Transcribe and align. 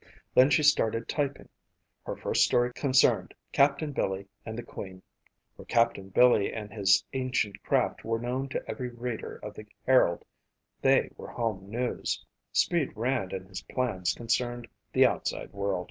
Then 0.33 0.49
she 0.49 0.63
started 0.63 1.07
typing. 1.07 1.47
Her 2.07 2.15
first 2.15 2.43
story 2.43 2.73
concerned 2.73 3.35
Captain 3.51 3.91
Billy 3.91 4.27
and 4.43 4.57
the 4.57 4.63
Queen, 4.63 5.03
for 5.55 5.63
Captain 5.63 6.09
Billy 6.09 6.51
and 6.51 6.73
his 6.73 7.03
ancient 7.13 7.61
craft 7.61 8.03
were 8.03 8.17
known 8.17 8.49
to 8.49 8.67
every 8.67 8.89
reader 8.89 9.35
of 9.43 9.53
the 9.53 9.67
Herald. 9.85 10.25
They 10.81 11.11
were 11.17 11.29
home 11.29 11.69
news. 11.69 12.25
"Speed" 12.51 12.93
Rand 12.95 13.31
and 13.31 13.47
his 13.47 13.61
plans 13.61 14.15
concerned 14.15 14.67
the 14.91 15.05
outside 15.05 15.53
world. 15.53 15.79